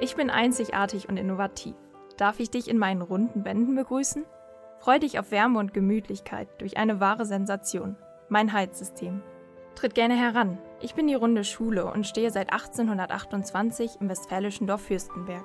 [0.00, 1.74] Ich bin einzigartig und innovativ.
[2.16, 4.24] Darf ich dich in meinen runden Wänden begrüßen?
[4.78, 7.96] Freu dich auf Wärme und Gemütlichkeit durch eine wahre Sensation.
[8.28, 9.22] Mein Heizsystem.
[9.74, 10.58] Tritt gerne heran.
[10.80, 15.44] Ich bin die runde Schule und stehe seit 1828 im westfälischen Dorf Fürstenberg.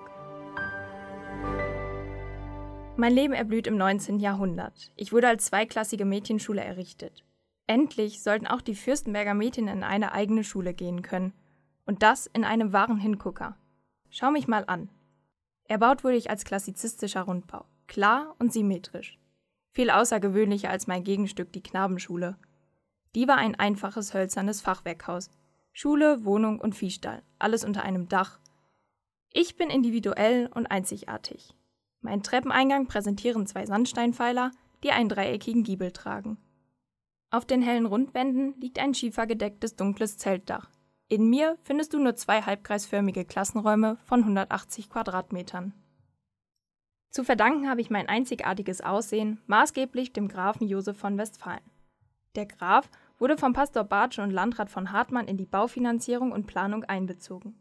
[2.96, 4.20] Mein Leben erblüht im 19.
[4.20, 4.92] Jahrhundert.
[4.96, 7.26] Ich wurde als zweiklassige Mädchenschule errichtet.
[7.66, 11.34] Endlich sollten auch die Fürstenberger Mädchen in eine eigene Schule gehen können.
[11.88, 13.58] Und das in einem wahren Hingucker.
[14.16, 14.90] Schau mich mal an.
[15.64, 17.66] Erbaut wurde ich als klassizistischer Rundbau.
[17.88, 19.18] Klar und symmetrisch.
[19.72, 22.38] Viel außergewöhnlicher als mein Gegenstück, die Knabenschule.
[23.16, 25.32] Die war ein einfaches hölzernes Fachwerkhaus.
[25.72, 28.40] Schule, Wohnung und Viehstall, alles unter einem Dach.
[29.32, 31.56] Ich bin individuell und einzigartig.
[32.02, 34.52] Mein Treppeneingang präsentieren zwei Sandsteinpfeiler,
[34.84, 36.38] die einen dreieckigen Giebel tragen.
[37.32, 40.70] Auf den hellen Rundwänden liegt ein schiefergedecktes dunkles Zeltdach.
[41.14, 45.72] In mir findest du nur zwei halbkreisförmige Klassenräume von 180 Quadratmetern.
[47.12, 51.62] Zu verdanken habe ich mein einzigartiges Aussehen maßgeblich dem Grafen Josef von Westfalen.
[52.34, 56.84] Der Graf wurde vom Pastor Bartsche und Landrat von Hartmann in die Baufinanzierung und Planung
[56.84, 57.60] einbezogen.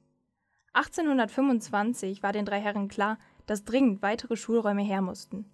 [0.72, 5.44] 1825 war den drei Herren klar, dass dringend weitere Schulräume her mussten.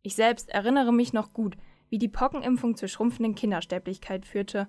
[0.00, 1.58] Ich selbst erinnere mich noch gut,
[1.90, 4.68] wie die Pockenimpfung zur schrumpfenden Kindersterblichkeit führte.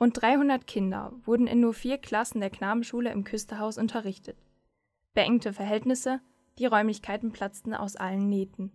[0.00, 4.36] Rund 300 Kinder wurden in nur vier Klassen der Knabenschule im Küsterhaus unterrichtet.
[5.14, 6.20] Beengte Verhältnisse,
[6.58, 8.72] die Räumlichkeiten platzten aus allen Nähten.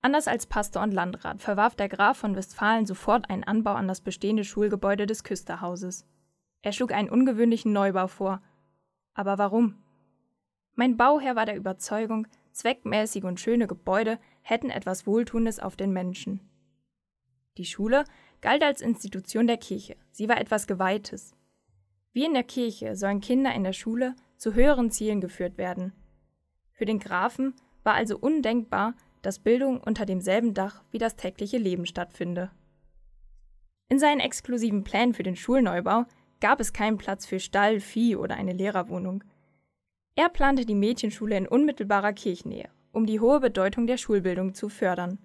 [0.00, 4.00] Anders als Pastor und Landrat verwarf der Graf von Westfalen sofort einen Anbau an das
[4.00, 6.06] bestehende Schulgebäude des Küsterhauses.
[6.62, 8.42] Er schlug einen ungewöhnlichen Neubau vor.
[9.14, 9.76] Aber warum?
[10.74, 16.40] Mein Bauherr war der Überzeugung, zweckmäßige und schöne Gebäude hätten etwas Wohltuendes auf den Menschen.
[17.58, 18.04] Die Schule
[18.42, 21.34] galt als Institution der Kirche, sie war etwas Geweihtes.
[22.12, 25.94] Wie in der Kirche sollen Kinder in der Schule zu höheren Zielen geführt werden.
[26.72, 27.54] Für den Grafen
[27.84, 32.50] war also undenkbar, dass Bildung unter demselben Dach wie das tägliche Leben stattfinde.
[33.88, 36.04] In seinen exklusiven Plänen für den Schulneubau
[36.40, 39.22] gab es keinen Platz für Stall, Vieh oder eine Lehrerwohnung.
[40.16, 45.18] Er plante die Mädchenschule in unmittelbarer Kirchnähe, um die hohe Bedeutung der Schulbildung zu fördern.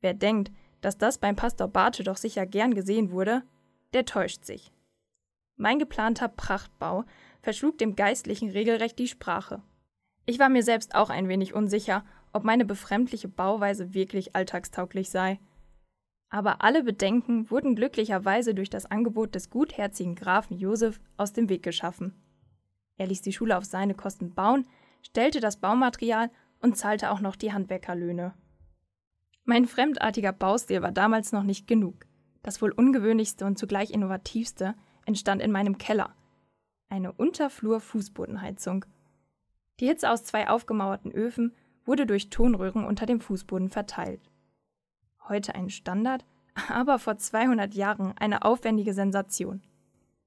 [0.00, 0.50] Wer denkt,
[0.80, 3.42] dass das beim Pastor Barthe doch sicher gern gesehen wurde,
[3.92, 4.72] der täuscht sich.
[5.56, 7.04] Mein geplanter Prachtbau
[7.40, 9.62] verschlug dem Geistlichen regelrecht die Sprache.
[10.26, 15.38] Ich war mir selbst auch ein wenig unsicher, ob meine befremdliche Bauweise wirklich alltagstauglich sei.
[16.28, 21.62] Aber alle Bedenken wurden glücklicherweise durch das Angebot des gutherzigen Grafen Josef aus dem Weg
[21.62, 22.14] geschaffen.
[22.98, 24.66] Er ließ die Schule auf seine Kosten bauen,
[25.02, 28.34] stellte das Baumaterial und zahlte auch noch die Handwerkerlöhne.
[29.48, 32.04] Mein fremdartiger Baustil war damals noch nicht genug.
[32.42, 34.74] Das wohl ungewöhnlichste und zugleich innovativste
[35.04, 36.16] entstand in meinem Keller.
[36.88, 38.84] Eine Unterflur-Fußbodenheizung.
[39.78, 41.54] Die Hitze aus zwei aufgemauerten Öfen
[41.84, 44.20] wurde durch Tonröhren unter dem Fußboden verteilt.
[45.28, 46.24] Heute ein Standard,
[46.68, 49.62] aber vor 200 Jahren eine aufwendige Sensation.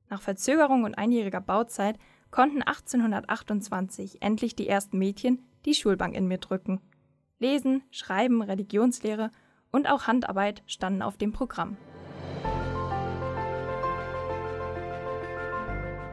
[0.09, 1.99] Nach Verzögerung und einjähriger Bauzeit
[2.31, 6.79] konnten 1828 endlich die ersten Mädchen die Schulbank in mir drücken.
[7.39, 9.31] Lesen, Schreiben, Religionslehre
[9.71, 11.77] und auch Handarbeit standen auf dem Programm.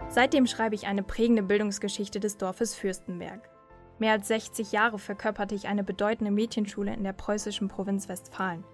[0.08, 3.50] Seitdem schreibe ich eine prägende Bildungsgeschichte des Dorfes Fürstenberg.
[3.98, 8.64] Mehr als 60 Jahre verkörperte ich eine bedeutende Mädchenschule in der preußischen Provinz Westfalen.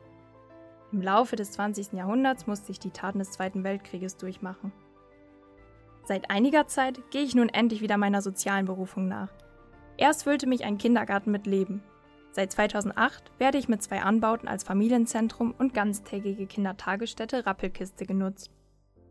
[0.92, 1.94] Im Laufe des 20.
[1.94, 4.72] Jahrhunderts musste ich die Taten des Zweiten Weltkrieges durchmachen.
[6.04, 9.30] Seit einiger Zeit gehe ich nun endlich wieder meiner sozialen Berufung nach.
[9.96, 11.82] Erst füllte mich ein Kindergarten mit Leben.
[12.34, 18.50] Seit 2008 werde ich mit zwei Anbauten als Familienzentrum und ganztägige Kindertagesstätte Rappelkiste genutzt.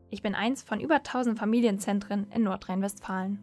[0.10, 3.40] Ich bin eins von über 1000 Familienzentren in Nordrhein-Westfalen.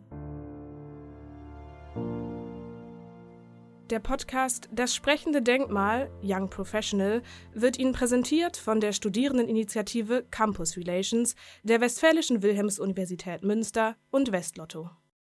[3.89, 7.23] Der Podcast Das sprechende Denkmal Young Professional
[7.55, 14.91] wird Ihnen präsentiert von der Studierendeninitiative Campus Relations der Westfälischen Wilhelms-Universität Münster und Westlotto.